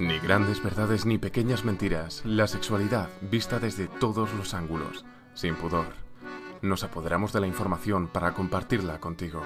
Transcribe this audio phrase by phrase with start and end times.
[0.00, 5.04] Ni grandes verdades ni pequeñas mentiras, la sexualidad vista desde todos los ángulos,
[5.34, 5.92] sin pudor.
[6.62, 9.42] Nos apoderamos de la información para compartirla contigo.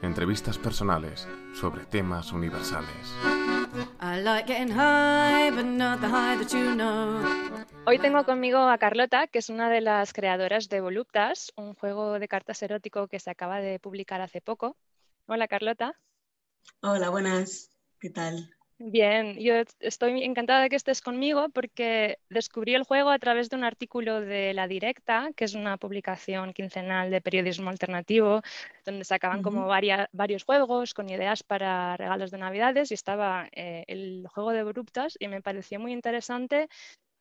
[0.00, 3.16] Entrevistas personales sobre temas universales.
[7.84, 12.20] Hoy tengo conmigo a Carlota, que es una de las creadoras de Voluptas, un juego
[12.20, 14.76] de cartas erótico que se acaba de publicar hace poco.
[15.26, 15.98] Hola Carlota.
[16.80, 17.70] Hola, buenas.
[17.98, 18.54] ¿Qué tal?
[18.82, 23.56] Bien, yo estoy encantada de que estés conmigo porque descubrí el juego a través de
[23.56, 28.40] un artículo de La Directa, que es una publicación quincenal de periodismo alternativo,
[28.86, 34.26] donde sacaban como varios juegos con ideas para regalos de Navidades y estaba eh, el
[34.32, 36.68] juego de Voluptas y me pareció muy interesante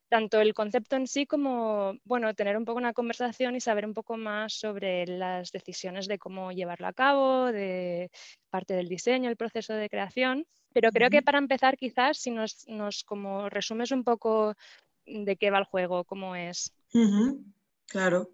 [0.10, 3.94] tanto el concepto en sí como, bueno, tener un poco una conversación y saber un
[3.94, 8.10] poco más sobre las decisiones de cómo llevarlo a cabo, de
[8.50, 10.46] parte del diseño, el proceso de creación.
[10.74, 14.56] Pero creo que para empezar, quizás, si nos, como resumes un poco
[15.06, 16.74] de qué va el juego, cómo es.
[17.88, 18.32] Claro.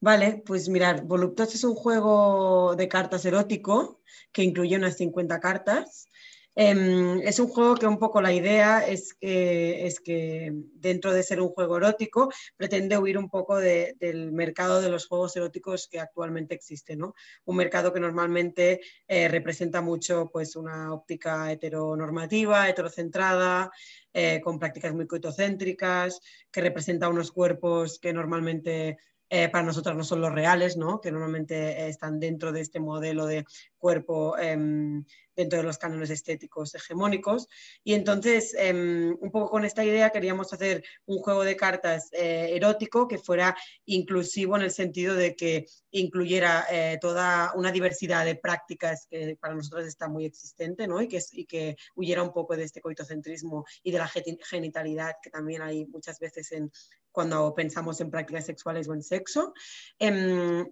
[0.00, 4.00] Vale, pues mirar, Voluptas es un juego de cartas erótico
[4.32, 6.08] que incluye unas 50 cartas
[6.54, 11.22] Em, es un juego que un poco la idea es que, es que dentro de
[11.22, 15.98] ser un juego erótico pretende huir un poco del mercado de los juegos eróticos que
[15.98, 17.14] actualmente existe, ¿no?
[17.46, 23.70] Un mercado que normalmente eh, representa mucho pues, una óptica heteronormativa, heterocentrada,
[24.12, 28.98] eh, con prácticas muy coitocéntricas, que representa unos cuerpos que normalmente
[29.34, 31.00] eh, para nosotras no son los reales, ¿no?
[31.00, 33.46] que normalmente están dentro de este modelo de
[33.82, 37.48] cuerpo em, dentro de los cánones estéticos hegemónicos.
[37.82, 42.50] Y entonces, em, un poco con esta idea queríamos hacer un juego de cartas eh,
[42.54, 48.36] erótico que fuera inclusivo en el sentido de que incluyera eh, toda una diversidad de
[48.36, 51.02] prácticas que para nosotros está muy existente ¿no?
[51.02, 55.30] y, que, y que huyera un poco de este coitocentrismo y de la genitalidad que
[55.30, 56.70] también hay muchas veces en,
[57.10, 59.52] cuando pensamos en prácticas sexuales o en sexo.
[59.98, 60.66] Em,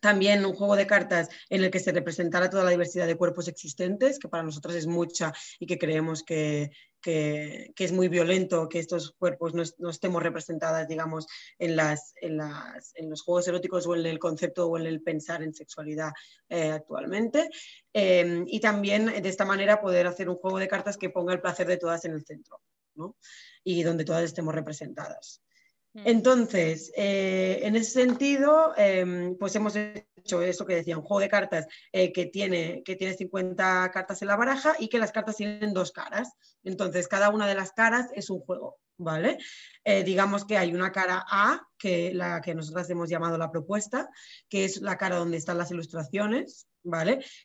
[0.00, 3.48] también un juego de cartas en el que se representara toda la diversidad de cuerpos
[3.48, 6.70] existentes, que para nosotros es mucha y que creemos que,
[7.04, 11.26] es muy violento que estos cuerpos no, estemos representadas, digamos,
[11.58, 12.38] en, las, en,
[13.08, 16.12] los juegos eróticos o en el concepto o en el pensar en sexualidad
[16.48, 17.48] eh, actualmente.
[17.92, 21.40] Em, y también de esta manera poder hacer un juego de cartas que ponga el
[21.40, 22.60] placer de todas en el centro
[23.64, 25.42] y donde todas estemos representadas.
[26.04, 31.28] Entonces, eh, en ese sentido, em, pues hemos hecho eso que decía, un juego de
[31.28, 35.36] cartas eh, que, tiene, que tiene 50 cartas en la baraja y que las cartas
[35.36, 36.32] tienen dos caras.
[36.64, 39.38] Entonces, cada una de las caras es un juego, ¿vale?
[39.84, 44.08] Eh, digamos que hay una cara A, que la que nosotras hemos llamado la propuesta,
[44.48, 46.66] que es la cara donde están las ilustraciones,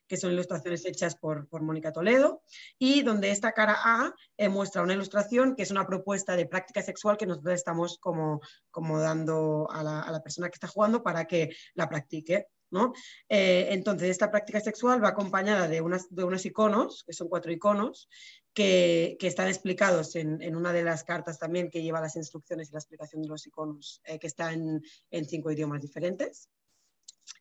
[0.07, 2.43] Que son ilustraciones hechas por, Mónica Toledo,
[2.77, 6.81] y donde esta cara A eh, muestra una ilustración que es una propuesta de práctica
[6.81, 11.55] sexual que nosotros estamos como, como dando a la, persona que está jugando para que
[11.73, 12.47] la practique.
[12.71, 12.91] ¿no?
[13.29, 17.51] Eh, entonces, esta práctica sexual va acompañada de, unas, de unos iconos, que son cuatro
[17.51, 18.09] iconos,
[18.53, 22.79] que, están explicados en, una de las cartas también que lleva las instrucciones y la
[22.79, 24.81] explicación de los iconos, eh, que está en,
[25.25, 26.49] cinco idiomas diferentes.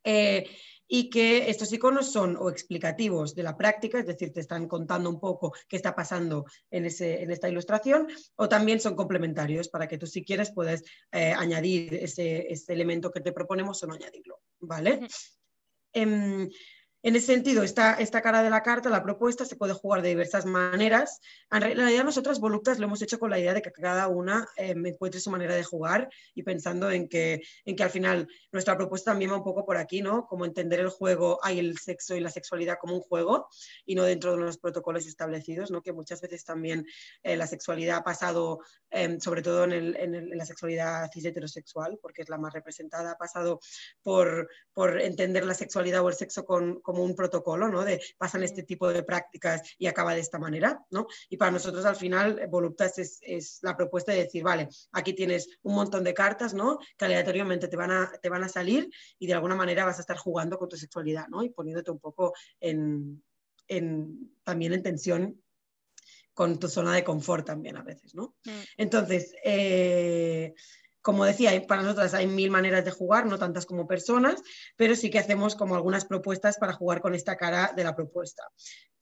[0.04, 0.46] Eh,
[0.94, 5.08] y que estos iconos son o explicativos de la práctica, es decir, te están contando
[5.08, 9.88] un poco qué está pasando en, ese, en esta ilustración, o también son complementarios para
[9.88, 13.94] que tú si quieres puedas eh, añadir ese, ese, elemento que te proponemos o no
[13.94, 15.00] añadirlo, ¿vale?
[17.04, 20.10] En ese sentido, esta, esta cara de la carta, la propuesta, se puede jugar de
[20.10, 21.20] diversas maneras.
[21.50, 24.72] En realidad, nosotras volutas lo hemos hecho con la idea de que cada una eh,
[24.84, 29.10] encuentre su manera de jugar y pensando en que, en que al final nuestra propuesta
[29.10, 30.26] también va un poco por aquí, ¿no?
[30.26, 33.48] Como entender el juego, hay el sexo y la sexualidad como un juego
[33.84, 35.82] y no dentro de los protocolos establecidos, ¿no?
[35.82, 36.86] Que muchas veces también
[37.24, 38.60] eh, la sexualidad ha pasado,
[38.90, 43.12] em, sobre todo en, el, en, la sexualidad cis heterosexual, porque es la más representada,
[43.12, 43.58] ha pasado
[44.04, 47.84] por, por entender la sexualidad o el sexo con como un protocolo, ¿no?
[47.84, 51.06] De pasan este tipo de prácticas y acaba de esta manera, ¿no?
[51.30, 55.74] Y para nosotros al final Voluptas es, la propuesta de decir, vale, aquí tienes un
[55.74, 56.78] montón de cartas, ¿no?
[56.98, 60.02] Que aleatoriamente te van a, te van a salir y de alguna manera vas a
[60.02, 61.42] estar jugando con tu sexualidad, ¿no?
[61.42, 63.22] Y poniéndote un poco en,
[64.44, 65.42] también en tensión
[66.34, 68.36] con tu zona de confort también a veces, ¿no?
[68.44, 68.60] Mm.
[68.76, 70.54] Entonces, eh,
[71.02, 74.42] como decía, para nosotras hay mil maneras de jugar, no tantas como personas,
[74.76, 78.44] pero sí que hacemos como algunas propuestas para jugar con esta cara de la propuesta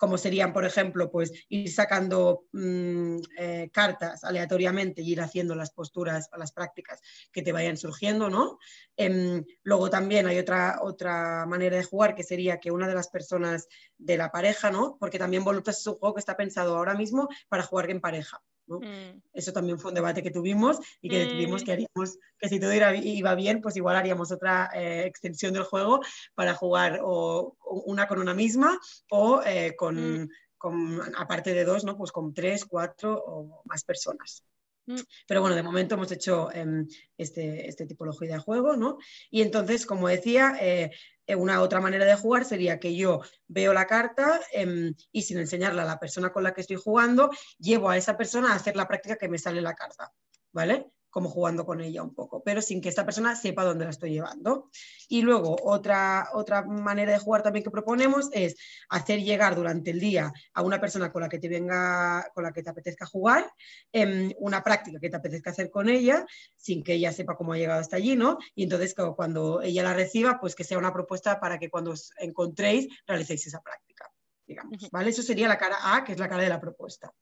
[0.01, 5.73] como serían, por ejemplo, pues ir sacando mm, eh, cartas aleatoriamente y ir haciendo las
[5.73, 8.59] posturas o las prácticas que te vayan surgiendo, ¿no?
[8.97, 13.09] Em, luego también hay otra, otra manera de jugar que sería que una de las
[13.09, 13.69] personas
[13.99, 14.97] de la pareja, ¿no?
[14.99, 18.43] Porque también Voluptas es un juego que está pensado ahora mismo para jugar en pareja,
[18.67, 19.21] Mm.
[19.33, 21.65] Eso también fue un debate que tuvimos y que decidimos mm.
[21.65, 26.01] que haríamos, que si todo iba bien, pues igual haríamos otra eh, extensión del juego
[26.35, 28.79] para jugar o, una con una misma
[29.11, 31.97] o eh, con, con, aparte de dos, ¿no?
[31.97, 34.45] Pues con tres, cuatro o más personas.
[34.87, 35.01] Mm.
[35.27, 36.87] Pero bueno, de momento hemos hecho em,
[37.17, 38.99] este, este, tipología de juego, ¿no?
[39.31, 40.91] Y entonces, como decía, eh, eh,
[41.37, 45.83] una otra manera de jugar sería que yo veo la carta em, y sin enseñarla
[45.83, 48.89] a la persona con la que estoy jugando, llevo a esa persona a hacer la
[48.89, 50.13] práctica que me sale la carta,
[50.53, 50.91] ¿vale?
[51.11, 54.13] Como jugando con ella un poco, pero sin que esta persona sepa dónde la estoy
[54.13, 54.71] llevando.
[55.09, 58.57] Y luego otra, otra manera de jugar también que proponemos es
[58.89, 62.53] hacer llegar durante el día a una persona con la que te venga, con la
[62.53, 63.53] que te apetezca jugar,
[63.93, 66.25] em, una práctica que te apetezca hacer con ella,
[66.57, 68.39] sin que ella sepa cómo ha llegado hasta allí, ¿no?
[68.55, 72.13] Y entonces cuando ella la reciba, pues que sea una propuesta para que cuando os
[72.19, 74.11] encontréis realicéis esa práctica,
[74.47, 75.11] digamos, ¿vale?
[75.11, 77.13] Eso sería la cara A, que es la cara de la propuesta.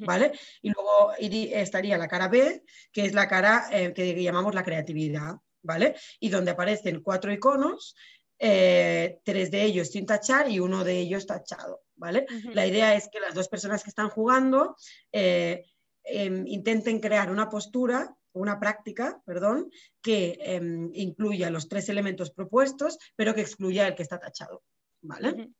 [0.00, 0.32] ¿Vale?
[0.62, 5.34] Y luego estaría la cara B, que es la cara eh, que llamamos la creatividad,
[5.62, 5.94] ¿vale?
[6.20, 7.94] Y donde aparecen cuatro iconos,
[8.38, 12.26] eh, tres de ellos sin tachar y uno de ellos tachado, ¿vale?
[12.52, 14.76] La idea es que las dos personas que están jugando
[15.12, 15.64] eh,
[16.02, 19.70] em, intenten crear una postura una práctica, perdón,
[20.02, 24.62] que em, incluya los tres elementos propuestos, pero que excluya el que está tachado.
[25.02, 25.50] ¿Vale?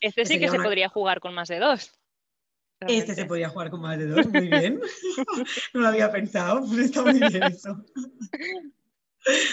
[0.00, 1.92] Este sí que se podría jugar con más de dos.
[2.80, 4.80] Este se podía jugar con más de dos, muy bien.
[5.74, 7.84] no lo había pensado, pero está muy bien eso.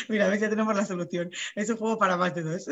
[0.07, 1.31] Mira, a ver si ya tenemos la solución.
[1.55, 2.67] Es un juego para más de dos.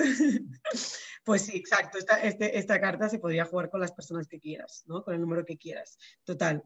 [1.23, 1.97] Pues sí, exacto.
[1.97, 5.03] Esta, este, esta carta se podría jugar con las personas que quieras, ¿no?
[5.03, 5.97] Con el número que quieras.
[6.23, 6.63] Total.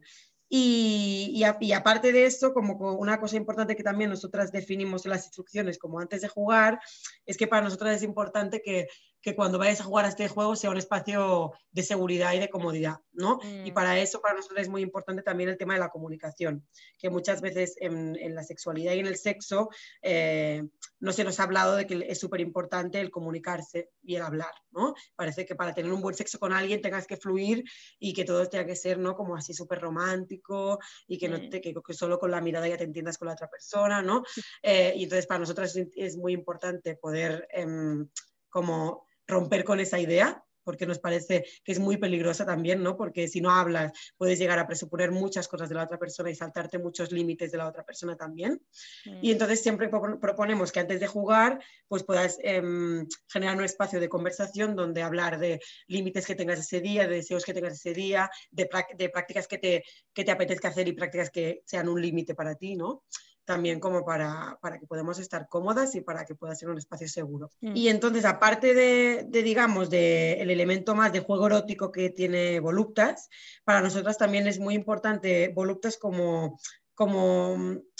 [0.48, 5.24] Y, y, aparte de eso, como una cosa importante que también nosotras definimos en las
[5.24, 6.78] instrucciones como antes de jugar,
[7.24, 8.86] es que para nosotras es importante que
[9.26, 12.48] que cuando vayas a jugar a este juego sea un espacio de seguridad y de
[12.48, 13.40] comodidad, ¿no?
[13.42, 13.74] Y mm.
[13.74, 16.64] para eso, para nosotros es muy importante también el tema de la comunicación,
[16.96, 19.68] que muchas veces en, la sexualidad y en el sexo
[20.00, 20.62] eh,
[21.00, 24.52] no se nos ha hablado de que es súper importante el comunicarse y el hablar,
[24.70, 24.94] ¿no?
[25.16, 27.64] Parece que para tener un buen sexo con alguien tengas que fluir
[27.98, 29.16] y que todo tenga que ser, ¿no?
[29.16, 30.78] Como así súper romántico
[31.08, 31.50] y que, no mm.
[31.50, 34.22] te, que, solo con la mirada ya te entiendas con la otra persona, ¿no?
[34.62, 38.08] Eh, y entonces para nosotros es, muy importante poder em,
[38.48, 42.96] como romper con esa idea, porque nos parece que es muy peligrosa también, ¿no?
[42.96, 46.34] Porque si no hablas, puedes llegar a presuponer muchas cosas de la otra persona y
[46.34, 48.60] saltarte muchos límites de la otra persona también.
[49.04, 49.18] Mm.
[49.22, 54.08] Y entonces siempre proponemos que antes de jugar, pues puedas em, generar un espacio de
[54.08, 58.28] conversación donde hablar de límites que tengas ese día, de deseos que tengas ese día,
[58.50, 58.68] de,
[58.98, 62.56] de prácticas que te, que te apetezca hacer y prácticas que sean un límite para
[62.56, 63.04] ti, ¿no?
[63.46, 67.08] También como para, para, que podamos estar cómodas y para que pueda ser un espacio
[67.08, 67.50] seguro.
[67.62, 67.76] Mm.
[67.76, 72.60] Y entonces, aparte de, de digamos, del el elemento más de juego erótico que tiene
[72.60, 73.30] Voluptas,
[73.64, 76.58] para nosotras también es muy importante Voluptas como,
[76.94, 77.56] como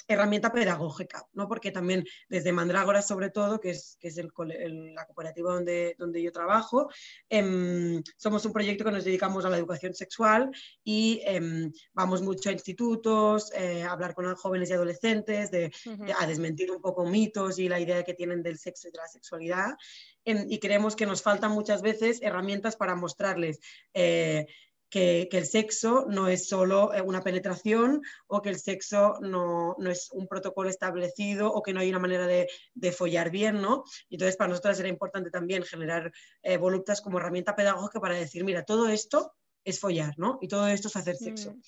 [0.09, 1.49] herramienta pedagógica, ¿no?
[1.49, 4.31] porque también desde Mandrágora sobre todo, que es, que es el,
[4.95, 6.89] la cooperativa donde, donde yo trabajo,
[7.29, 10.51] em, somos un proyecto que nos dedicamos a la educación sexual
[10.85, 15.73] y em, vamos mucho a institutos, eh, a hablar con jóvenes y adolescentes, de,
[16.19, 19.09] a desmentir un poco mitos y la idea que tienen del sexo y de la
[19.09, 19.75] sexualidad.
[20.25, 23.61] Em, y creemos que nos faltan muchas veces herramientas para mostrarles
[24.97, 30.11] que, el sexo no es solo eh, una penetración o que el sexo no, es
[30.13, 32.49] un protocolo establecido o que no hay una manera de,
[32.93, 33.85] follar bien, ¿no?
[34.09, 36.11] Entonces, para nosotros era importante también generar
[36.43, 39.35] eh, voluptas como herramienta pedagógica para decir, mira, todo esto
[39.67, 40.39] es follar, ¿no?
[40.41, 41.53] Y todo esto es hacer sexo.
[41.53, 41.61] Mm.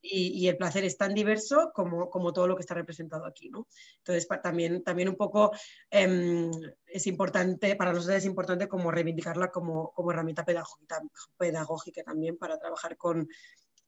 [0.00, 3.68] Y, el placer es tan diverso como, como, todo lo que está representado aquí, ¿no?
[3.98, 5.52] Entonces, también, también un poco
[5.90, 6.50] em,
[6.86, 11.02] es importante, para nosotros es importante como reivindicarla como, como herramienta pedagógica,
[11.36, 13.28] pedagógica también para trabajar con,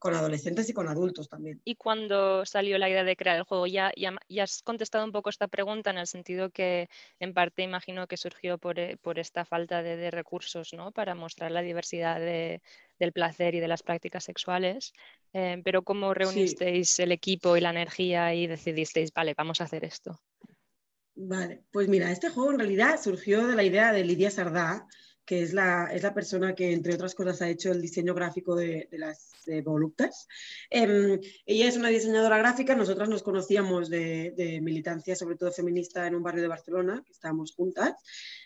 [0.04, 1.62] con adolescentes y con adultos también.
[1.64, 5.30] Y cuando salió la idea de crear el juego, ya, ya, has contestado un poco
[5.30, 9.46] esta pregunta en el sentido que en parte imagino que surgió por, eh, por esta
[9.46, 10.92] falta de, recursos ¿no?
[10.92, 14.92] para mostrar la diversidad del placer y de las prácticas sexuales.
[15.32, 19.87] Eh, pero ¿cómo reunisteis el equipo y la energía y decidisteis, vale, vamos a hacer
[19.87, 20.20] esto?
[21.14, 24.87] Vale, pues mira, este juego en realidad surgió de la idea de Lidia Sardá,
[25.25, 28.54] que es la, es la persona que, entre otras cosas, ha hecho el diseño gráfico
[28.54, 29.33] de, las
[29.64, 30.26] voluptas.
[30.71, 36.14] Em, ella es una diseñadora gráfica, nosotras nos conocíamos de, militancia, sobre todo feminista, en
[36.14, 37.95] un barrio de Barcelona, que estábamos juntas,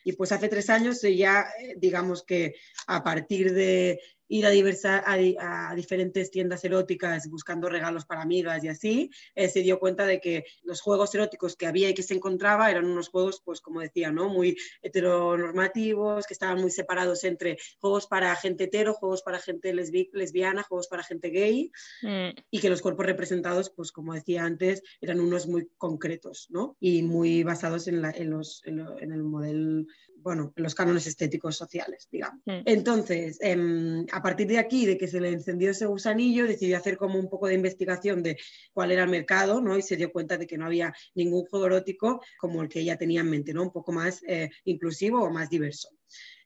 [0.05, 2.55] y pues hace tres años ella, eh, digamos que
[2.87, 8.69] a partir de ir a, diversa, a, diferentes tiendas eróticas buscando regalos para amigas y
[8.69, 12.15] así, eh, se dio cuenta de que los juegos eróticos que había y que se
[12.15, 14.29] encontraba eran unos juegos, pues como decía, ¿no?
[14.29, 20.63] muy heteronormativos, que estaban muy separados entre juegos para gente hetero, juegos para gente lesbiana,
[20.63, 21.71] juegos para gente gay,
[22.03, 22.29] mm.
[22.51, 26.77] y que los cuerpos representados, pues como decía antes, eran unos muy concretos ¿no?
[26.81, 29.87] y muy basados en, en, los, en, en el modelo
[30.23, 32.41] bueno, los cánones estéticos sociales, digamos.
[32.47, 32.63] Mm.
[32.65, 36.97] Entonces, em, a partir de aquí, de que se le encendió ese gusanillo, decidió hacer
[36.97, 38.37] como un poco de investigación de
[38.73, 39.77] cuál era el mercado, ¿no?
[39.77, 42.97] Y se dio cuenta de que no había ningún juego erótico como el que ella
[42.97, 43.63] tenía en mente, ¿no?
[43.63, 45.89] Un poco más eh, inclusivo o más diverso.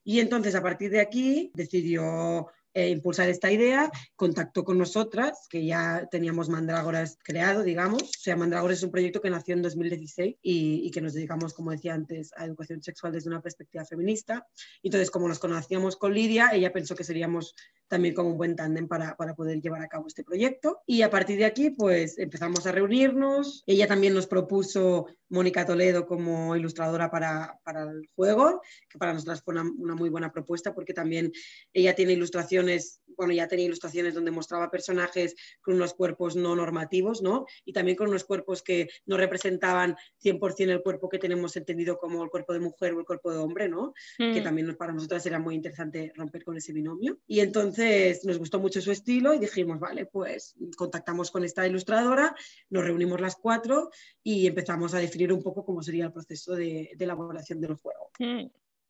[0.04, 5.64] Y entonces, a partir de aquí, decidió eh, impulsar esta idea, contactó con nosotras, que
[5.64, 8.02] ya teníamos Mandrágoras creado, digamos.
[8.02, 11.52] O sea, Mandrágoras es un proyecto que nació en 2016 y, y, que nos dedicamos,
[11.52, 14.46] como decía antes, a educación sexual desde una perspectiva feminista.
[14.82, 17.54] Entonces, como nos conocíamos con Lidia, ella pensó que seríamos
[17.92, 20.80] también como un buen tándem para, para, poder llevar a cabo este proyecto.
[20.86, 23.62] Y a partir de aquí, pues empezamos a reunirnos.
[23.66, 29.42] Ella también nos propuso Mónica Toledo como ilustradora para, para, el juego, que para nosotras
[29.42, 31.32] fue una, una, muy buena propuesta porque también
[31.74, 37.20] ella tiene ilustraciones, bueno, ya tenía ilustraciones donde mostraba personajes con unos cuerpos no normativos,
[37.20, 37.44] ¿no?
[37.66, 42.24] Y también con unos cuerpos que no representaban 100% el cuerpo que tenemos entendido como
[42.24, 43.92] el cuerpo de mujer o el cuerpo de hombre, ¿no?
[44.16, 44.44] Que mm.
[44.44, 47.18] también para nosotras era muy interesante romper con ese binomio.
[47.26, 47.81] Y entonces
[48.24, 52.34] nos gustó mucho su estilo y dijimos, vale, pues contactamos con esta ilustradora,
[52.70, 53.90] nos reunimos las cuatro
[54.22, 58.10] y empezamos a definir un poco cómo sería el proceso de, elaboración del juego.
[58.18, 58.46] Mm.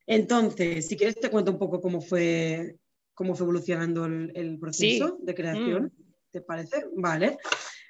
[0.06, 2.76] Entonces, si quieres te cuento un poco cómo fue,
[3.14, 5.84] cómo fue evolucionando el, proceso de creación.
[5.84, 6.12] Mm.
[6.30, 6.86] ¿Te parece?
[6.96, 7.38] Vale.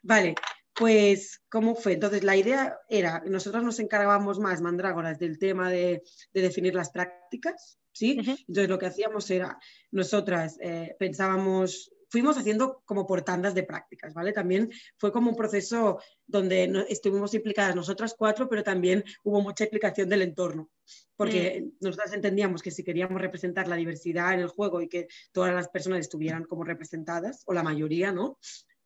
[0.03, 0.35] Vale,
[0.75, 1.93] pues, ¿cómo fue?
[1.93, 6.03] Entonces, la idea era, nosotros nos encargábamos más, mandrágoras, del tema de,
[6.33, 8.17] de definir las prácticas, ¿sí?
[8.19, 9.59] Entonces lo que hacíamos era,
[9.91, 14.33] nosotras eh, pensábamos, fuimos haciendo como por tandas de prácticas, ¿vale?
[14.33, 20.09] También fue como un proceso donde estuvimos implicadas nosotras cuatro, pero también hubo mucha implicación
[20.09, 20.71] del entorno,
[21.17, 21.85] porque mm.
[21.85, 25.69] nosotras entendíamos que si queríamos representar la diversidad en el juego y que todas las
[25.69, 28.39] personas estuvieran como representadas, o la mayoría, ¿no?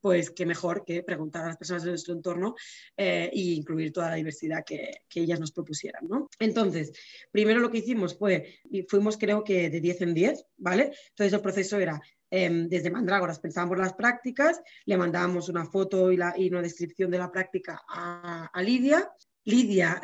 [0.06, 2.54] Pues qué mejor que preguntar a las personas de nuestro entorno
[2.96, 6.06] e incluir toda la diversidad que, ellas nos propusieran.
[6.06, 6.28] ¿no?
[6.38, 6.92] Entonces,
[7.32, 10.92] primero lo que hicimos fue, fuimos creo que de 10 en 10, ¿vale?
[11.08, 16.16] Entonces el proceso era em, desde Mandrágoras pensábamos las prácticas, le mandábamos una foto y,
[16.16, 19.10] la, y una descripción de la práctica a Lidia
[19.46, 20.02] Lidia,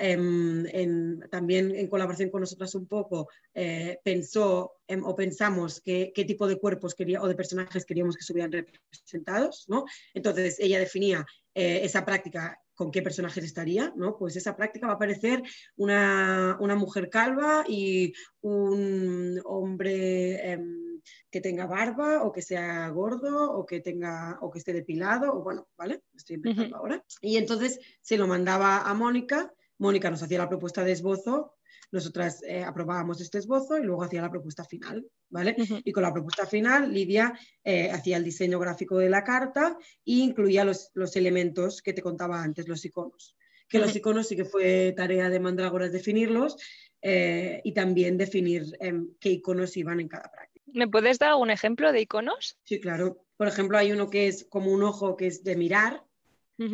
[1.31, 6.95] también en colaboración con nosotras un poco, eh, pensó o pensamos qué tipo de cuerpos
[6.95, 9.85] quería, o de personajes queríamos que estuvieran representados, ¿no?
[10.15, 14.17] Entonces ella definía eh, esa práctica con qué personajes estaría, ¿no?
[14.17, 15.43] Pues esa práctica va a aparecer
[15.77, 20.92] una, una mujer calva y un hombre em,
[21.31, 25.43] que tenga barba o que sea gordo o que tenga o que esté depilado o
[25.43, 26.03] bueno, ¿vale?
[26.15, 27.05] Estoy empezando ahora.
[27.21, 31.57] Y entonces se lo mandaba a Mónica, Mónica nos hacía la propuesta de esbozo,
[31.93, 35.55] nosotras eh, aprobábamos este esbozo y luego hacía la propuesta final, ¿vale?
[35.85, 40.13] Y con la propuesta final, Lidia eh, hacía el diseño gráfico de la carta e
[40.13, 43.37] incluía los, los elementos que te contaba antes, los iconos.
[43.69, 46.57] Que los iconos sí que fue tarea de Mandrágoras definirlos
[47.01, 50.52] eh, y también definir em, qué iconos iban en cada práctica.
[50.73, 52.59] ¿Me puedes dar un ejemplo de iconos?
[52.65, 53.25] Sí, claro.
[53.37, 56.05] Por ejemplo, hay uno que es como un ojo que es de mirar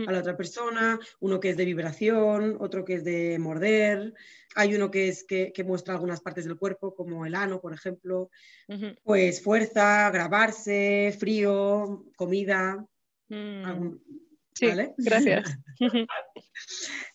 [0.07, 4.12] a la otra persona, uno que es de vibración, otro que es de morder,
[4.55, 8.31] hay uno que es que, muestra algunas partes del cuerpo, como el ano, por ejemplo.
[9.02, 12.85] Pues fuerza, grabarse, frío, comida.
[13.28, 13.95] Mm.
[14.58, 14.66] Sí,
[14.98, 15.58] gracias.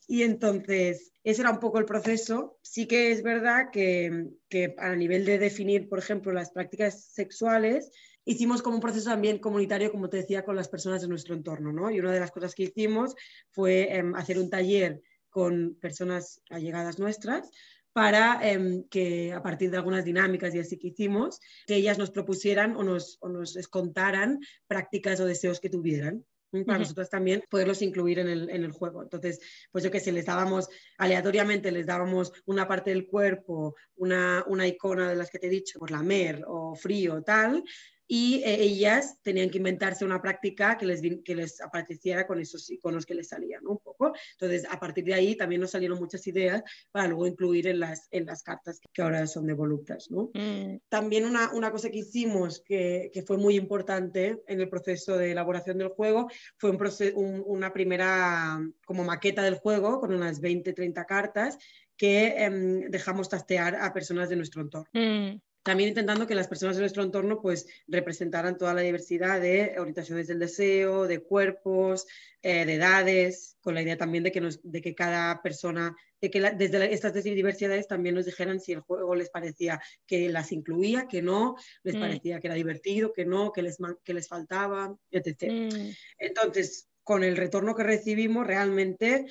[0.07, 2.57] y entonces, ese era un poco el proceso.
[2.62, 4.29] Sí que es verdad que,
[4.77, 7.91] a nivel de definir, por ejemplo, las prácticas sexuales,
[8.25, 11.73] hicimos como un proceso también comunitario, como te decía, con las personas de nuestro entorno,
[11.73, 11.91] ¿no?
[11.91, 13.15] Y una de las cosas que hicimos
[13.51, 17.50] fue em, hacer un taller con personas allegadas nuestras
[17.91, 22.12] para em, que a partir de algunas dinámicas y así que hicimos, que ellas nos
[22.12, 26.25] propusieran o nos, o nos contaran prácticas o deseos que tuvieran
[26.65, 29.01] para nosotros también poderlos incluir en el, en el, juego.
[29.01, 29.39] Entonces,
[29.72, 34.67] pues yo que sé, les dábamos aleatoriamente, les dábamos una parte del cuerpo, una, una
[34.67, 37.63] icona de las que te he dicho, por la mer o frío, tal,
[38.07, 42.69] y eh, ellas tenían que inventarse una práctica que les, que les apareciera con esos
[42.69, 44.13] iconos que les salían, un poco.
[44.33, 48.07] Entonces, a partir de ahí también nos salieron muchas ideas para luego incluir en las,
[48.12, 50.10] en las cartas que ahora son de voluptas.
[50.12, 50.31] ¿no?
[50.33, 50.77] Mm.
[50.89, 55.31] También una, una, cosa que hicimos que, que, fue muy importante en el proceso de
[55.31, 56.77] elaboración del juego fue un
[57.15, 61.57] una primera como maqueta del juego con unas 20, 30 cartas
[61.98, 64.89] que em, dejamos tastear a personas de nuestro entorno.
[64.93, 65.39] Mm.
[65.63, 70.27] También intentando que las personas de nuestro entorno pues representaran toda la diversidad de orientaciones
[70.27, 72.05] del deseo, de cuerpos,
[72.41, 76.29] eh, de edades, con la idea también de que, nos, de que cada persona, de
[76.29, 81.08] que desde estas diversidades también nos dijeran si el juego les parecía que las incluía,
[81.08, 82.00] que no, les mm.
[82.00, 85.43] parecía que era divertido, que no, que les, que les faltaba, etc.
[85.50, 85.91] Mm.
[86.17, 89.25] Entonces, con el retorno que recibimos, realmente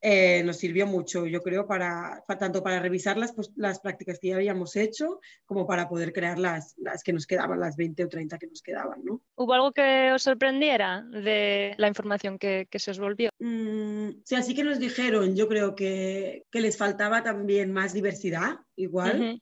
[0.00, 4.28] eh, nos sirvió mucho, yo creo, para, tanto para revisar las, pues, las prácticas que
[4.28, 8.08] ya habíamos hecho, como para poder crear las, las que nos quedaban, las 20 o
[8.08, 9.04] 30 que nos quedaban.
[9.04, 9.22] ¿no?
[9.34, 13.30] ¿Hubo algo que os sorprendiera de la información que, que se os volvió?
[13.38, 18.60] Mm, sí, así que nos dijeron, yo creo que, que les faltaba también más diversidad,
[18.76, 19.40] igual.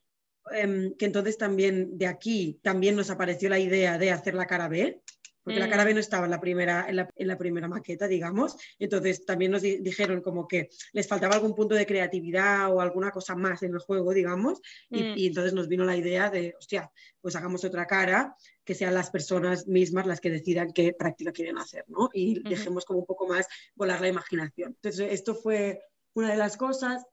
[0.53, 4.69] Em, que entonces también de aquí también nos apareció la idea de hacer la cara
[4.69, 5.01] B,
[5.45, 5.95] porque la cara B mm.
[5.95, 8.57] no estaba en la primera, en la, primera maqueta, digamos.
[8.79, 13.37] Entonces también nos dijeron como que les faltaba algún punto de creatividad o alguna cosa
[13.37, 14.61] más en el juego, digamos.
[14.91, 15.15] Y, mm.
[15.19, 18.35] entonces nos vino la idea de, hostia, pues hagamos otra cara,
[18.65, 22.09] que sean las personas mismas las que decidan qué práctica quieren hacer, ¿no?
[22.13, 24.71] Y dejemos como un poco más volar la imaginación.
[24.71, 25.83] Entonces esto fue
[26.15, 27.05] una de las cosas.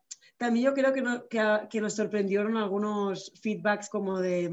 [0.41, 4.50] También yo creo que, que, nos sorprendieron algunos feedbacks como de,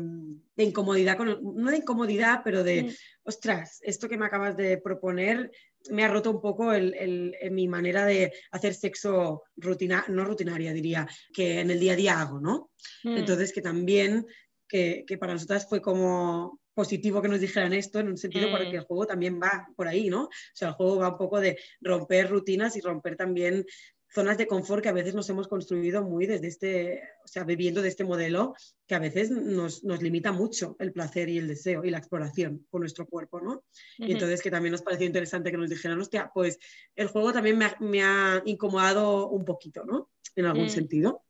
[0.59, 2.91] incomodidad, no de incomodidad, pero de, mm.
[3.23, 5.51] ostras, esto que me acabas de proponer
[5.89, 11.09] me ha roto un poco el, mi manera de hacer sexo rutina, no rutinaria, diría,
[11.33, 12.71] que en el día a día hago, ¿no?
[13.05, 13.17] Mm.
[13.17, 14.27] Entonces, que también,
[14.69, 18.73] que, que, para nosotras fue como positivo que nos dijeran esto, en un sentido porque
[18.73, 18.75] mm.
[18.75, 20.25] el juego también va por ahí, ¿no?
[20.25, 23.65] O sea, el juego va un poco de romper rutinas y romper también
[24.11, 27.83] zonas de confort que a veces nos hemos construido muy desde este, o sea, bebiendo
[27.83, 28.55] de este modelo
[28.87, 32.67] que a veces nos, nos limita mucho el placer y el deseo y la exploración
[32.71, 33.65] con nuestro cuerpo, ¿no?
[33.99, 36.59] Y entonces que también nos pareció interesante que nos dijeran, hostia, pues
[36.95, 40.11] el juego también me ha, me ha incomodado un poquito, ¿no?
[40.35, 40.71] En algún mm.
[40.71, 41.25] sentido.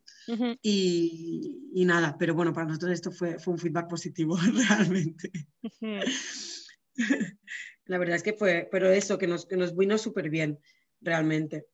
[0.63, 4.37] y, y, nada, pero bueno, para nosotros esto fue, fue un feedback positivo
[4.69, 5.33] realmente.
[7.87, 10.59] La verdad es que fue, pero eso, que nos, que nos vino súper bien,
[11.01, 11.67] realmente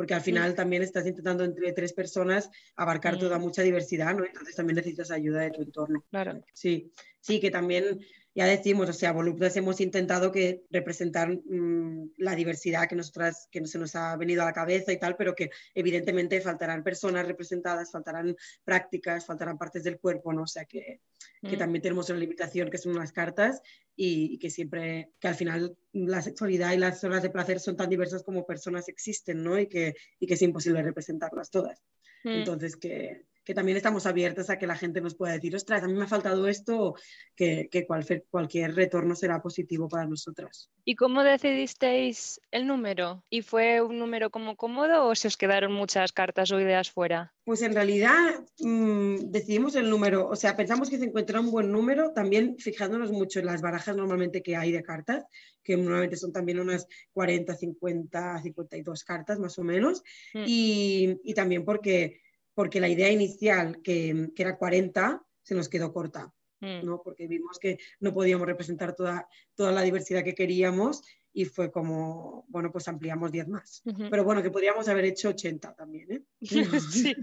[0.00, 4.24] porque al final también estás intentando entre tres personas abarcar toda mucha diversidad, ¿no?
[4.24, 6.02] Entonces también necesitas ayuda de tu entorno.
[6.08, 6.42] Claro.
[6.54, 6.90] Sí,
[7.20, 8.00] sí, que también
[8.34, 13.66] ya decimos, o sea, Voluptas hemos intentado que representar mm, la diversidad que nosotras, que
[13.66, 17.90] se nos ha venido a la cabeza y tal, pero que evidentemente faltarán personas representadas,
[17.90, 20.42] faltarán prácticas, faltarán partes del cuerpo, ¿no?
[20.42, 21.00] O sea, que,
[21.42, 21.58] que mm.
[21.58, 23.62] también tenemos una limitación que son las cartas
[23.96, 27.90] y, que siempre, que al final la sexualidad y las zonas de placer son tan
[27.90, 29.58] diversas como personas existen, ¿no?
[29.58, 31.82] Y que, y que es imposible representarlas todas.
[32.22, 32.28] Mm.
[32.28, 35.88] Entonces, que, que también estamos abiertas a que la gente nos pueda decir, ostras, a
[35.88, 36.94] mí me ha faltado esto,
[37.34, 40.70] que, que cualquier, cualquier retorno será positivo para nosotras.
[40.84, 43.24] ¿Y cómo decidisteis el número?
[43.28, 47.34] ¿Y fue un número como cómodo o se os quedaron muchas cartas o ideas fuera?
[47.42, 51.72] Pues en realidad mm, decidimos el número, o sea, pensamos que se encuentra un buen
[51.72, 55.24] número, también fijándonos mucho en las barajas normalmente que hay de cartas,
[55.64, 60.44] que normalmente son también unas 40, 50, 52 cartas más o menos, mm.
[60.46, 62.20] y, y también porque
[62.54, 66.84] porque la idea inicial, que, era 40, se nos quedó corta, mm.
[66.84, 67.02] ¿no?
[67.02, 72.44] porque vimos que no podíamos representar toda, toda la diversidad que queríamos y fue como,
[72.48, 73.82] bueno, pues ampliamos 10 más.
[74.10, 76.10] Pero bueno, que podríamos haber hecho 80 también.
[76.10, 76.22] ¿eh?
[76.90, 77.14] sí.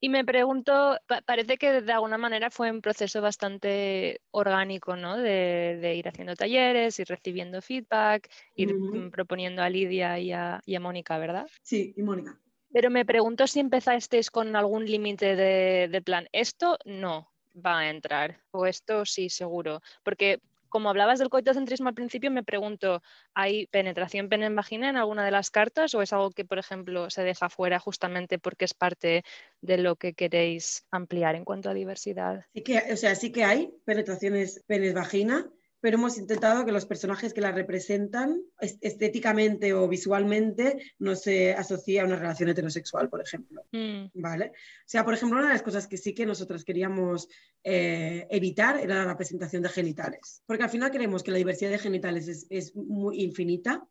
[0.00, 5.16] Y me pregunto, parece que de alguna manera fue un proceso bastante orgánico, ¿no?
[5.16, 8.74] De, ir haciendo talleres, y recibiendo feedback, ir
[9.10, 11.46] proponiendo a Lidia y a, y a Mónica, ¿verdad?
[11.62, 12.38] Sí, y Mónica.
[12.72, 18.40] Pero me pregunto si empezasteis con algún límite de, plan, esto no va a entrar,
[18.50, 19.80] o esto sí, seguro.
[20.02, 23.02] Porque como hablabas del coitocentrismo al principio, me pregunto,
[23.34, 26.58] ¿hay penetración pene en vagina en alguna de las cartas o es algo que, por
[26.58, 29.24] ejemplo, se deja fuera justamente porque es parte
[29.62, 32.44] de lo que queréis ampliar en cuanto a diversidad?
[32.54, 36.86] Sí que, o sea, sí que hay penetraciones pene vagina, pero hemos intentado que los
[36.86, 43.20] personajes que la representan estéticamente o visualmente no se asocie a una relación heterosexual, por
[43.20, 43.64] ejemplo.
[43.72, 44.06] Mm.
[44.14, 44.46] ¿Vale?
[44.46, 47.28] O sea, por ejemplo, una de las cosas que sí que nosotros queríamos
[47.62, 51.78] eh, evitar era la representación de genitales, porque al final creemos que la diversidad de
[51.78, 53.86] genitales es, es muy infinita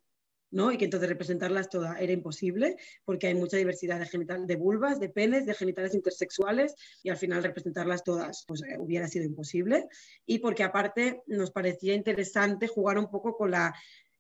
[0.51, 0.71] ¿no?
[0.71, 4.99] Y que entonces representarlas todas era imposible porque hay mucha diversidad de genital, de vulvas,
[4.99, 9.87] de penes, de genitales intersexuales y al final representarlas todas pues eh, hubiera sido imposible
[10.25, 13.73] y porque aparte nos parecía interesante jugar un poco con la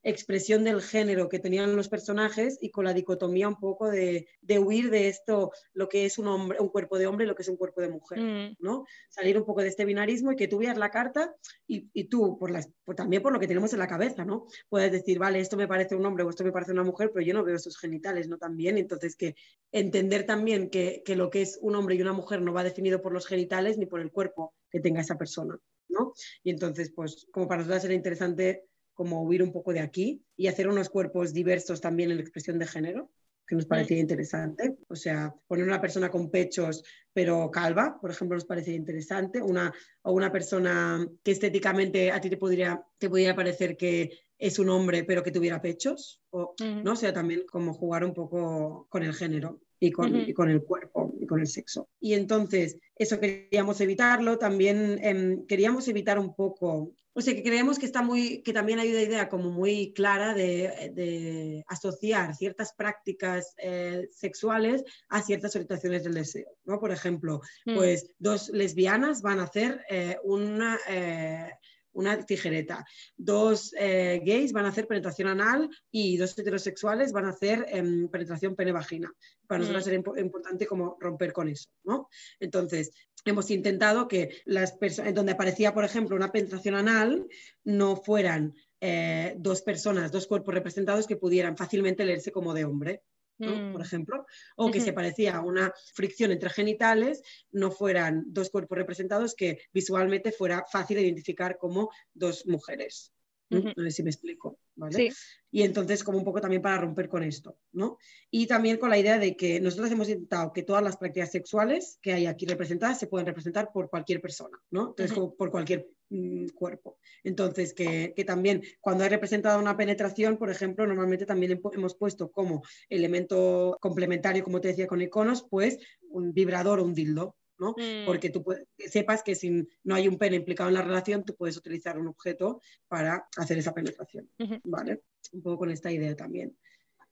[0.09, 4.89] expresión del género que tenían los personajes y con la dicotomía un poco de, huir
[4.89, 7.49] de esto, lo que es un, hombre, un cuerpo de hombre y lo que es
[7.49, 8.55] un cuerpo de mujer, mm.
[8.59, 8.85] ¿no?
[9.09, 11.35] Salir un poco de este binarismo y que tú veas la carta
[11.67, 14.47] y, tú, por las, también por lo que tenemos en la cabeza, ¿no?
[14.69, 17.25] Puedes decir, vale, esto me parece un hombre o esto me parece una mujer, pero
[17.25, 18.37] yo no veo esos genitales, ¿no?
[18.37, 19.35] También, entonces que
[19.73, 23.01] entender también que, que lo que es un hombre y una mujer no va definido
[23.01, 26.13] por los genitales ni por el cuerpo que tenga esa persona, ¿no?
[26.43, 28.63] Y entonces, pues, como para nosotros era interesante
[28.97, 32.57] como huir un poco de aquí y hacer unos cuerpos diversos también en la expresión
[32.57, 33.11] de género,
[33.45, 34.75] que nos parecía interesante.
[34.89, 36.83] O sea, poner una persona con pechos
[37.13, 39.39] pero calva, por ejemplo, nos parecía interesante.
[39.39, 44.57] Una, o una persona que estéticamente a ti te podría, te podría parecer que es
[44.57, 46.19] un hombre pero que tuviera pechos.
[46.31, 46.93] O, ¿no?
[46.93, 51.27] o sea, también como jugar un poco con el género y con, el cuerpo y
[51.27, 51.89] con el sexo.
[51.99, 54.37] Y entonces, eso queríamos evitarlo.
[54.37, 58.79] También em, queríamos evitar un poco, o sea, que creemos que, está muy, que también
[58.79, 66.03] hay una idea como muy clara de, asociar ciertas prácticas eh, sexuales a ciertas orientaciones
[66.03, 66.49] del deseo.
[66.65, 66.79] ¿no?
[66.79, 67.75] Por ejemplo, mm.
[67.75, 71.51] pues dos lesbianas van a hacer eh, una eh,
[71.97, 72.85] una tijereta.
[73.15, 78.07] Dos eh, gays van a hacer penetración anal y dos heterosexuales van a hacer em,
[78.07, 79.11] penetración pene-vagina.
[79.47, 79.89] Para nosotros mm.
[79.89, 82.09] era importante como romper con eso, ¿no?
[82.39, 82.91] Entonces,
[83.25, 87.27] hemos intentado que las personas, donde aparecía, por ejemplo, una penetración anal,
[87.63, 93.01] no fueran eh, dos personas, dos cuerpos representados que pudieran fácilmente leerse como de hombre
[93.37, 93.81] por mm.
[93.81, 97.21] ejemplo, o que se parecía a una fricción entre genitales,
[97.51, 103.13] no fueran dos cuerpos representados que visualmente fuera fácil identificar como dos mujeres.
[103.49, 104.59] No sé si me explico.
[104.75, 105.11] ¿vale?
[105.51, 107.97] Y entonces, como un poco también para romper con esto, ¿no?
[108.29, 111.99] Y también con la idea de que nosotros hemos intentado que todas las prácticas sexuales
[112.01, 114.89] que hay aquí representadas se pueden representar por cualquier persona, ¿no?
[114.89, 116.97] Entonces, por cualquier mm, cuerpo.
[117.23, 122.31] Entonces, que, que, también cuando hay representada una penetración, por ejemplo, normalmente también hemos puesto
[122.31, 125.79] como elemento complementario, como te decía, con iconos, pues
[126.09, 128.05] un vibrador o un dildo, Mm.
[128.05, 128.45] Porque tú
[128.77, 132.07] sepas que si no hay un pene implicado en la relación, tú puedes utilizar un
[132.07, 134.29] objeto para hacer esa penetración,
[134.63, 135.03] ¿vale?
[135.31, 136.55] Un poco con esta idea también.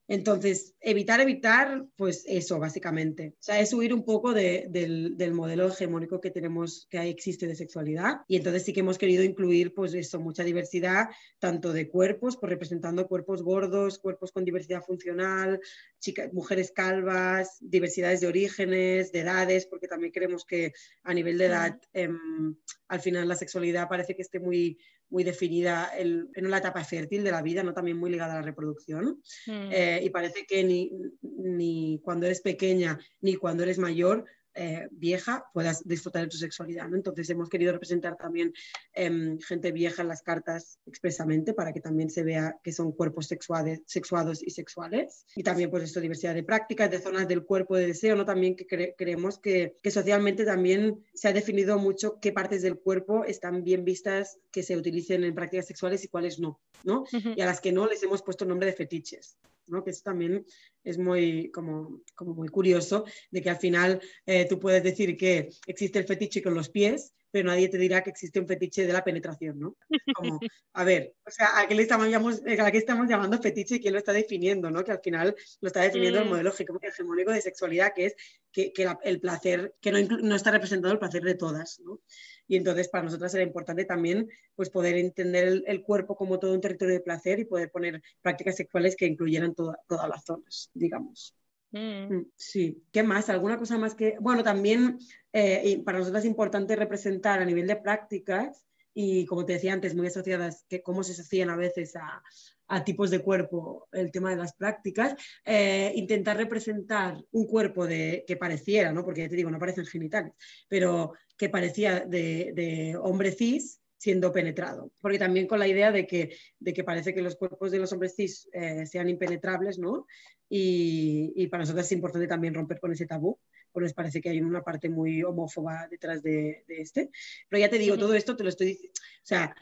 [0.08, 3.34] Entonces, evitar, evitar, pues eso, básicamente.
[3.40, 8.18] O sea, es huir un poco del, modelo hegemónico que tenemos, que existe de sexualidad.
[8.28, 11.08] Y entonces sí que hemos querido incluir, pues eso, mucha diversidad,
[11.40, 15.60] tanto de cuerpos, pues representando cuerpos gordos, cuerpos con diversidad funcional,
[16.00, 21.46] chicas, mujeres calvas, diversidades de orígenes, de edades, porque también creemos que a nivel de
[21.46, 22.56] edad, em,
[22.88, 24.78] al final la sexualidad parece que esté muy
[25.10, 27.74] muy definida en una etapa fértil de la vida, ¿no?
[27.74, 29.22] también muy ligada a la reproducción.
[29.48, 29.70] Mm.
[29.72, 30.92] Eh, y parece que ni,
[31.22, 36.88] ni cuando eres pequeña ni cuando eres mayor eh, vieja puedas disfrutar de tu sexualidad.
[36.94, 38.54] Entonces hemos querido representar también
[38.94, 43.28] em, gente vieja en las cartas expresamente para que también se vea que son cuerpos
[43.28, 45.26] sexuales, sexuados y sexuales.
[45.36, 48.26] Y también pues esto, diversidad de prácticas, de zonas del cuerpo de deseo, ¿no?
[48.26, 53.26] También que creemos que, que, socialmente también se ha definido mucho qué partes del cuerpo
[53.26, 57.04] están bien vistas que se utilicen en prácticas sexuales y cuáles no, ¿no?
[57.12, 59.38] Y a las que no les hemos puesto nombre de fetiches
[59.84, 60.46] que eso también
[60.84, 65.50] es muy, como, como muy curioso, de que al final eh, tú puedes decir que
[65.68, 68.94] existe el fetiche con los pies, pero nadie te dirá que existe un fetiche de
[68.94, 69.76] la penetración, ¿no?
[70.14, 70.40] Como,
[70.74, 73.80] a ver, o sea, ¿a qué le estamos, llamando, a qué estamos llamando fetiche y
[73.80, 74.84] quién lo está definiendo, ¿no?
[74.84, 76.30] Que al final lo está definiendo el mm.
[76.30, 78.16] modelo hegemónico de sexualidad, que es
[78.52, 82.00] que, que el placer, que no, no, está representado el placer de todas, ¿no?
[82.48, 86.62] Y entonces para nosotras era importante también pues, poder entender el, cuerpo como todo un
[86.62, 91.36] territorio de placer y poder poner prácticas sexuales que incluyeran todas las zonas, digamos.
[91.76, 92.14] Mm.
[92.16, 93.30] Mm, sí, ¿qué más?
[93.30, 94.16] ¿Alguna cosa más que...?
[94.22, 94.98] Bueno, también
[95.34, 99.94] eh, para nosotros es importante representar a nivel de prácticas y, como te decía antes,
[99.94, 102.24] muy asociadas, que cómo se hacían a veces a,
[102.68, 108.24] a tipos de cuerpo el tema de las prácticas, eh, intentar representar un cuerpo de,
[108.26, 109.04] que pareciera, ¿no?
[109.04, 110.34] porque ya te digo, no parecen genitales,
[110.70, 116.36] pero que parecía de, hombre cis siendo penetrado, porque también con la idea de que,
[116.60, 120.06] de que parece que los cuerpos de los hombres cis eh, sean impenetrables, ¿no?
[120.50, 123.40] Y, para nosotros es importante también romper con ese tabú,
[123.72, 127.10] porque nos parece que hay una parte muy homófoba detrás de, este.
[127.50, 129.56] Pero ya te digo, todo esto te lo estoy diciendo, o sea,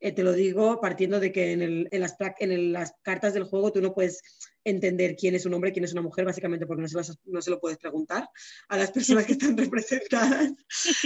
[0.00, 3.80] eh, te lo digo partiendo de que en, las, en las cartas del juego tú
[3.80, 4.20] no puedes
[4.66, 7.50] entender quién es un hombre, quién es una mujer, básicamente porque no se, no se
[7.50, 8.28] lo puedes preguntar
[8.68, 10.52] a las personas que están representadas.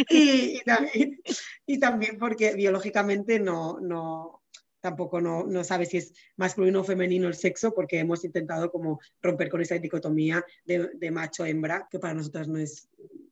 [0.08, 1.20] Y, también,
[1.66, 4.42] y, también, porque biológicamente no, no,
[4.80, 8.98] tampoco no, no sabe si es masculino o femenino el sexo, porque hemos intentado como
[9.20, 12.88] romper con esa dicotomía de, de macho-hembra, que para nosotras no es,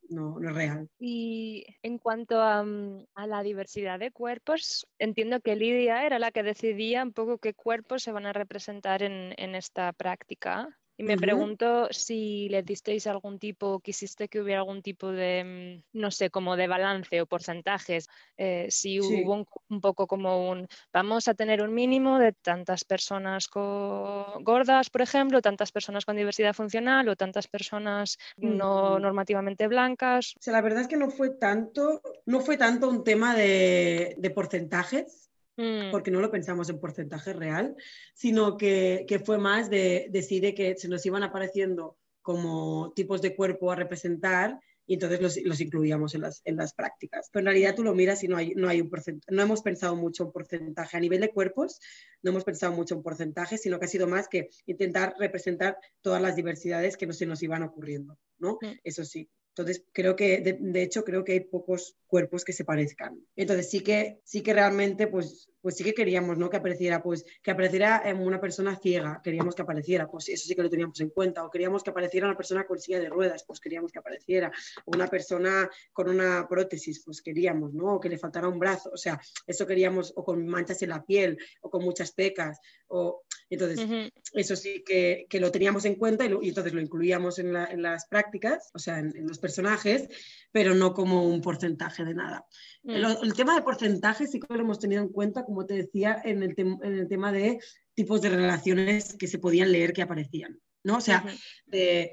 [0.08, 0.88] no, no es real.
[0.98, 6.30] Y en cuanto a, mm, a, la diversidad de cuerpos, entiendo que Lidia era la
[6.30, 10.68] que decidía un poco qué cuerpos se van a representar en, en esta práctica.
[11.00, 15.98] Y me pregunto si le disteis algún tipo, quisiste que hubiera algún tipo de, mm,
[16.00, 21.28] no sé, como de balance o porcentajes, eh, si hubo un, poco como un, vamos
[21.28, 27.08] a tener un mínimo de tantas personas gordas, por ejemplo, tantas personas con diversidad funcional
[27.08, 30.34] o tantas personas no normativamente blancas.
[30.36, 34.16] O sea, la verdad es que no fue tanto, no fue tanto un tema de,
[34.18, 35.27] de porcentajes,
[35.58, 35.90] Mm.
[35.90, 37.74] porque no lo pensamos en porcentaje real,
[38.14, 43.34] sino que, que fue más de decir que se nos iban apareciendo como tipos de
[43.34, 47.28] cuerpo a representar y entonces los, los incluíamos en las, en las, prácticas.
[47.32, 49.60] Pero en realidad tú lo miras y no hay, no hay un porcentaje, no hemos
[49.62, 50.96] pensado mucho en porcentaje.
[50.96, 51.80] A nivel de cuerpos
[52.22, 56.22] no hemos pensado mucho en porcentaje, sino que ha sido más que intentar representar todas
[56.22, 58.58] las diversidades que no se nos iban ocurriendo, ¿no?
[58.62, 58.78] Mm.
[58.84, 59.28] Eso sí.
[59.58, 63.20] Entonces, creo que, de, de, hecho, creo que hay pocos cuerpos que se parezcan.
[63.34, 66.48] Entonces, sí que, sí que realmente, pues, pues sí que queríamos, ¿no?
[66.48, 70.62] Que apareciera, pues, que apareciera una persona ciega, queríamos que apareciera, pues eso sí que
[70.62, 71.44] lo teníamos en cuenta.
[71.44, 74.50] O queríamos que apareciera una persona con silla de ruedas, pues queríamos que apareciera.
[74.86, 77.96] O una persona con una prótesis, pues queríamos, ¿no?
[77.96, 81.04] O que le faltara un brazo, o sea, eso queríamos, o con manchas en la
[81.04, 86.26] piel, o con muchas pecas, o entonces, eso sí que, que, lo teníamos en cuenta
[86.26, 89.38] y, y entonces lo incluíamos en, la, en, las prácticas, o sea, en, en, los
[89.38, 90.08] personajes,
[90.52, 92.46] pero no como un porcentaje de nada.
[92.82, 92.90] Mm.
[92.90, 96.20] El, el, tema de porcentaje sí que lo hemos tenido en cuenta, como te decía,
[96.24, 97.60] en el, en el tema de
[97.94, 100.98] tipos de relaciones que se podían leer que aparecían, ¿no?
[100.98, 101.24] O sea,
[101.66, 102.12] de,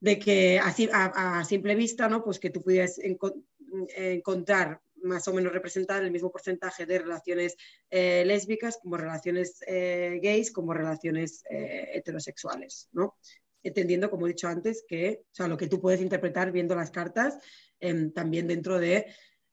[0.00, 2.22] de, que así, a, a, simple vista, ¿no?
[2.22, 2.98] Pues que tú pudieras
[3.96, 7.56] encontrar más o menos representar el mismo porcentaje de relaciones
[7.90, 13.16] eh, lésbicas como relaciones eh, gays, como relaciones eh, heterosexuales, ¿no?
[13.62, 16.90] Entendiendo, como he dicho antes, que o sea, lo que tú puedes interpretar viendo las
[16.90, 17.38] cartas
[17.80, 19.06] em, también dentro de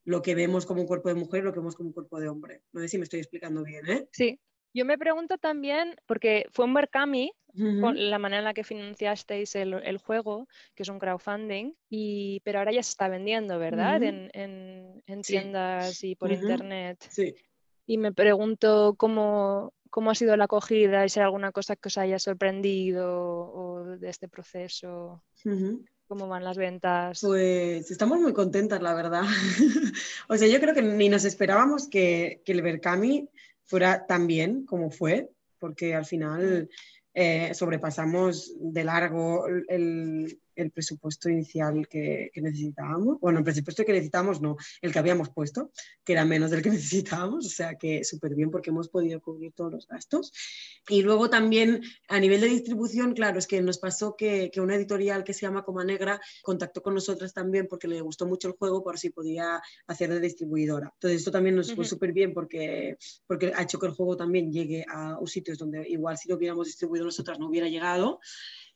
[0.03, 2.29] lo que vemos como un cuerpo de mujer, lo que vemos como un cuerpo de
[2.29, 2.61] hombre.
[2.73, 4.07] No sé si me estoy explicando bien, ¿eh?
[4.11, 4.39] Sí.
[4.73, 9.55] Yo me pregunto también, porque fue un Mercami, con la manera en la que financiasteis
[9.55, 14.01] el, el, juego, que es un crowdfunding, y, pero ahora ya se está vendiendo, ¿verdad?
[14.01, 16.11] en, en, en, tiendas sí.
[16.11, 17.05] y por internet.
[17.09, 17.35] Sí.
[17.85, 21.89] Y me pregunto cómo, cómo ha sido la acogida y si hay alguna cosa que
[21.89, 25.21] os haya sorprendido o de este proceso.
[26.11, 27.21] ¿Cómo van las ventas?
[27.21, 29.23] Pues estamos muy contentas, la verdad.
[30.27, 33.29] o sea, yo creo que ni nos esperábamos que, que el Berkami
[33.63, 36.69] fuera tan bien como fue, porque al final
[37.13, 43.19] eh, sobrepasamos de largo el, el presupuesto inicial que, que, necesitábamos.
[43.19, 45.71] Bueno, el presupuesto que necesitábamos no, el que habíamos puesto,
[46.03, 49.53] que era menos del que necesitábamos, o sea que súper bien porque hemos podido cubrir
[49.53, 50.31] todos los gastos.
[50.87, 54.75] Y luego también a nivel de distribución, claro, es que nos pasó que, que una
[54.75, 58.53] editorial que se llama Coma Negra contactó con nosotras también porque le gustó mucho el
[58.53, 60.91] juego por si podía hacer de distribuidora.
[60.93, 61.89] Entonces esto también nos fue uh -huh.
[61.89, 66.17] súper bien porque, porque ha hecho que el juego también llegue a sitios donde igual
[66.17, 68.19] si lo hubiéramos distribuido nosotras no hubiera llegado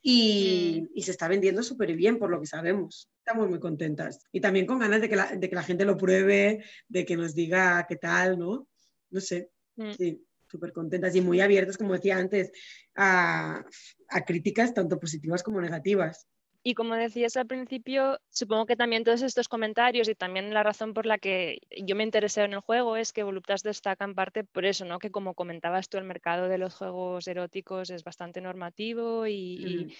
[0.08, 0.90] y, mm.
[0.94, 3.10] y se está vendiendo súper bien por lo que sabemos.
[3.18, 4.20] Estamos muy contentas.
[4.30, 7.16] Y también con ganas de que, la, de que la gente lo pruebe, de que
[7.16, 8.68] nos diga qué tal, ¿no?
[9.10, 9.50] No sé.
[9.74, 9.92] Mm.
[9.98, 12.52] Sí, súper contentas y muy abiertas, como decía antes,
[12.94, 13.64] a,
[14.08, 16.28] a críticas tanto positivas como negativas.
[16.68, 20.94] Y como decías al principio, supongo que también todos estos comentarios y también la razón
[20.94, 24.42] por la que yo me interesé en el juego es que Voluptas destaca en parte
[24.42, 24.98] por eso, ¿no?
[24.98, 29.90] Que como comentabas tú, el mercado de los juegos eróticos es bastante normativo y, mm.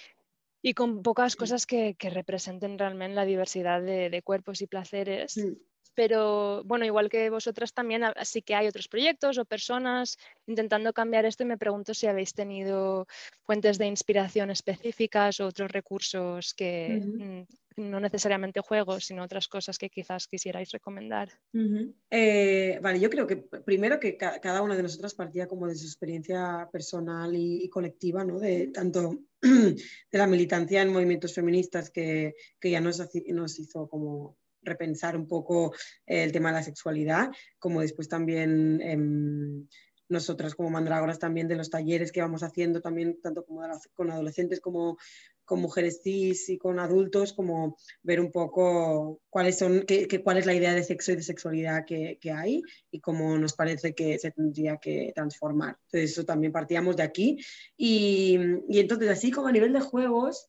[0.63, 4.67] y, y con pocas cosas que, que, representen realmente la diversidad de, de cuerpos y
[4.67, 5.37] placeres.
[5.37, 5.53] Mm
[5.97, 11.25] pero bueno, igual que vosotras también, sí que hay otros proyectos o personas intentando cambiar
[11.25, 13.07] esto y me pregunto si habéis tenido
[13.45, 17.47] fuentes de inspiración específicas o otros recursos que uh -huh.
[17.77, 21.29] no necesariamente juegos, sino otras cosas que quizás quisierais recomendar.
[21.55, 21.95] Uh -huh.
[22.11, 25.77] eh, vale, yo creo que primero que ca cada una de nosotras partía como de
[25.77, 28.39] su experiencia personal y, y colectiva, ¿no?
[28.39, 29.01] De tanto
[30.13, 35.27] de la militancia en movimientos feministas que, que ya nos, nos hizo como repensar un
[35.27, 35.75] poco
[36.05, 39.67] el tema de la sexualidad, como después también eh,
[40.09, 43.45] nosotras como mandrágoras también de los talleres que vamos haciendo también tanto
[43.95, 44.99] con adolescentes como
[45.47, 50.47] con mujeres cis y con adultos, como ver un poco cuáles son, qué, cuál es
[50.47, 54.19] la idea de sexo y de sexualidad que, que, hay y cómo nos parece que
[54.19, 55.79] se tendría que transformar.
[55.85, 57.39] Entonces, eso también partíamos de aquí.
[57.77, 60.49] Y, y entonces, así como a nivel de juegos,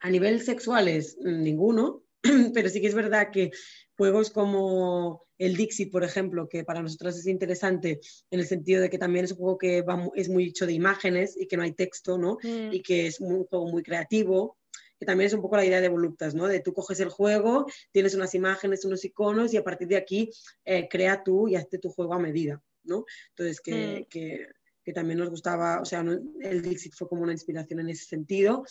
[0.00, 2.02] a nivel sexuales, ninguno,
[2.54, 3.50] pero sí que es verdad que
[3.96, 8.00] juegos como el Dixit, por ejemplo, que para nosotros es interesante
[8.30, 10.72] en el sentido de que también es un juego que va, es muy hecho de
[10.72, 12.38] imágenes y que no hay texto, ¿no?
[12.42, 12.72] Mm.
[12.72, 14.58] Y que es un juego muy creativo
[14.98, 16.48] que también es un poco la idea de Voluptas, ¿no?
[16.48, 20.30] De tú coges el juego, tienes unas imágenes, unos iconos y a partir de aquí
[20.64, 23.04] eh, crea tú y hazte tu juego a medida, ¿no?
[23.30, 24.04] Entonces, que, mm.
[24.10, 26.02] que, también nos gustaba, o sea,
[26.40, 28.64] el Dixit fue como una inspiración en ese sentido.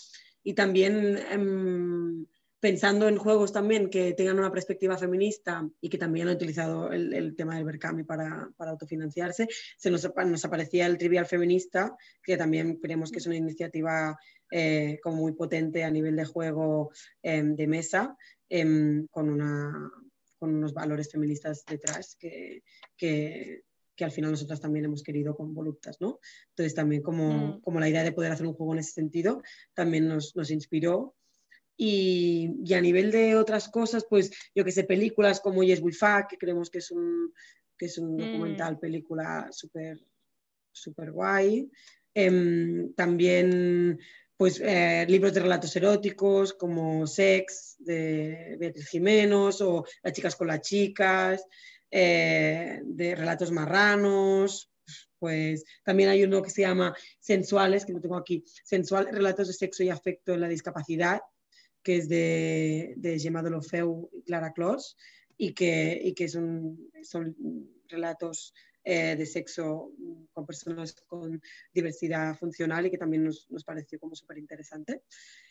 [0.44, 1.18] Y también...
[1.32, 2.26] Em,
[2.60, 7.36] pensando en juegos también que tengan una perspectiva feminista y que también han utilizado el,
[7.36, 12.78] tema del Berkami para, para, autofinanciarse, se nos, nos, aparecía el Trivial Feminista, que también
[12.78, 14.18] creemos que es una iniciativa
[14.50, 16.92] eh, como muy potente a nivel de juego
[17.22, 18.18] em, de mesa,
[18.50, 19.92] em, con, una,
[20.40, 22.64] con unos valores feministas detrás que,
[22.96, 23.64] que,
[23.96, 26.20] que al final nosotras también hemos querido con Voluptas, ¿no?
[26.50, 27.62] Entonces también como, mm.
[27.62, 29.44] como la idea de poder hacer un juego en ese sentido
[29.74, 31.16] también nos, nos inspiró
[31.78, 36.28] y, a nivel de otras cosas, pues yo que sé, películas como Yes We Fuck,
[36.30, 37.32] que creemos que es un,
[37.78, 38.18] que es un mm.
[38.18, 40.00] documental, película súper
[40.72, 41.70] super guay.
[42.14, 44.00] Em, también
[44.36, 50.48] pues eh, libros de relatos eróticos como Sex de Beatriz Jiménez o Las chicas con
[50.48, 51.44] las chicas,
[51.90, 54.72] eh, de relatos marranos,
[55.18, 59.54] pues también hay uno que se llama Sensuales, que lo tengo aquí, Sensual, relatos de
[59.54, 61.22] sexo y afecto en la discapacidad,
[61.88, 64.98] que es de, de Gemma Dolofeu y Clara Clos,
[65.38, 67.34] y que, y que son, son
[67.88, 69.94] relatos eh, de sexo
[70.34, 71.42] con personas con
[71.74, 75.04] diversidad funcional y que también nos, nos pareció como súper interesante.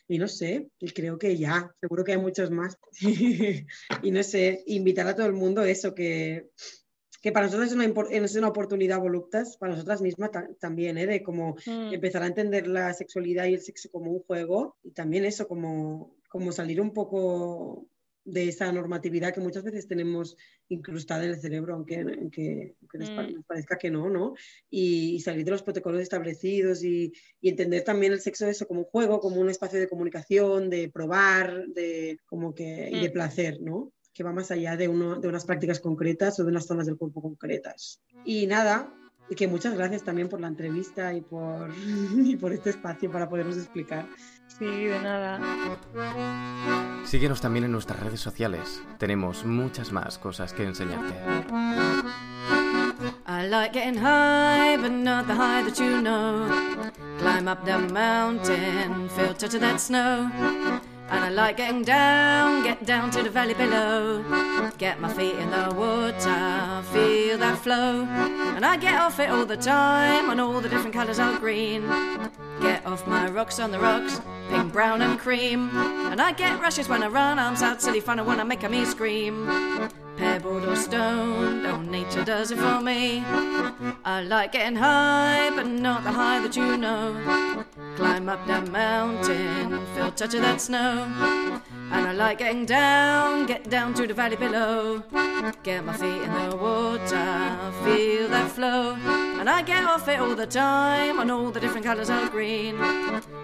[0.09, 2.77] Y no sé, y creo que ya, seguro que hay muchos más.
[4.03, 6.51] y no sé, invitar a todo el mundo eso, que,
[7.23, 11.07] que para nosotros es una, es una oportunidad voluptas, para nosotras mismas también, ¿eh?
[11.07, 11.95] de como mm.
[11.95, 16.16] empezar a entender la sexualidad y el sexo como un juego y también eso, como
[16.29, 17.89] como salir un poco
[18.27, 20.37] de esa normatividad que muchas veces tenemos
[20.69, 22.99] incrustada en el cerebro, aunque, aunque, mm.
[22.99, 24.35] nos, parezca que no, ¿no?
[24.69, 29.21] Y, salir de los protocolos establecidos y, entender también el sexo eso como un juego,
[29.21, 33.13] como un espacio de comunicación, de probar, de como que y de mm.
[33.13, 33.93] placer, ¿no?
[34.13, 36.97] Que va más allá de, uno, de unas prácticas concretas o de unas zonas del
[36.97, 38.03] cuerpo concretas.
[38.25, 38.93] Y nada,
[39.31, 41.71] y que muchas gracias también por la entrevista y por,
[42.17, 44.09] y por este espacio para podernos explicar.
[44.59, 45.39] Sí, de nada.
[47.05, 48.83] Síguenos también en nuestras redes sociales.
[48.99, 51.15] Tenemos muchas más cosas que enseñarte.
[53.29, 56.49] I like getting high, but not the high that you know.
[57.19, 60.31] Climb up the mountain, feel touch of that snow.
[61.09, 64.25] And I like getting down, get down to the valley below.
[64.77, 68.05] Get my feet in the water, feel that flow.
[68.57, 71.83] And I get off it all the time on all the different colours are green.
[72.61, 75.71] Get off my rocks on the rocks, pink, brown, and cream.
[76.11, 78.69] And I get rushes when I run, arms out, silly fun, and I make a
[78.69, 79.49] me scream.
[80.17, 81.46] Pebbled or stone,
[82.17, 83.23] nature does it for me.
[84.05, 87.65] I like getting high, but not the high that you know.
[87.97, 91.05] Climb up that mountain, feel touch of that snow.
[91.93, 95.03] And I like getting down, get down to the valley below.
[95.63, 99.26] Get my feet in the water, feel that flow.
[99.39, 102.77] And I get off it all the time on all the different colours of green.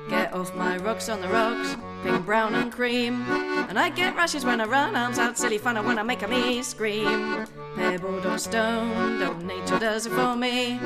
[0.08, 3.22] Get off my rocks on the rocks, pink, brown, and cream.
[3.68, 6.22] And I get rushes when I run, arms out, silly fun, and when I make
[6.22, 7.46] a me scream.
[7.76, 10.80] Pebbled or stone, oh, nature does it for me.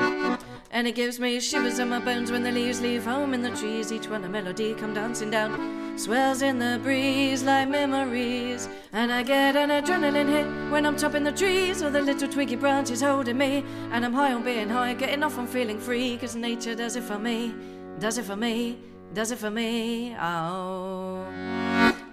[0.76, 3.48] And it gives me shivers in my bones when the leaves leave home in the
[3.48, 3.90] trees.
[3.90, 8.68] Each one a melody come dancing down, swells in the breeze like memories.
[8.92, 12.56] And I get an adrenaline hit when I'm chopping the trees, or the little twiggy
[12.56, 13.64] branches holding me.
[13.90, 17.04] And I'm high on being high, getting off on feeling free, cause nature does it
[17.04, 17.54] for me,
[17.98, 18.78] does it for me,
[19.14, 20.14] does it for me.
[20.20, 21.05] Oh.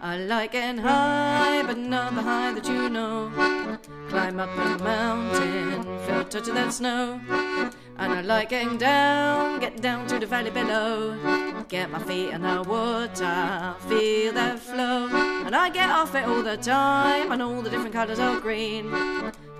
[0.05, 3.31] I like getting high, but not the high that you know.
[4.09, 7.21] Climb up a mountain, feel touch of that snow.
[7.97, 11.15] And I like getting down, get down to the valley below.
[11.69, 15.07] Get my feet in the water, feel that flow.
[15.45, 18.91] And I get off it all the time, and all the different colours of green.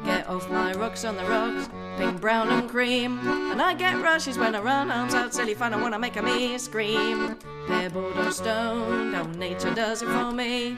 [0.04, 3.20] Get off my rocks on the rocks, pink, brown, and cream.
[3.52, 6.58] And I get rushes when I run, arms out, silly fun, I make a me
[6.58, 7.38] scream.
[7.68, 10.78] Pebbled or stone, oh, nature does it for me.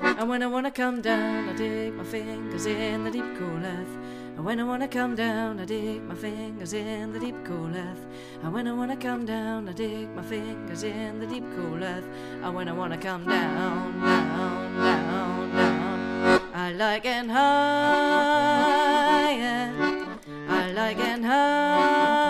[0.00, 3.96] And when I wanna come down, I dig my fingers in the deep cool earth.
[4.36, 8.06] And when I wanna come down, I dig my fingers in the deep cool earth.
[8.42, 12.08] And when I wanna come down, I dig my fingers in the deep cool earth.
[12.42, 18.40] And when I wanna come down, down, down, down, I like it higher.
[20.70, 22.29] I like it higher.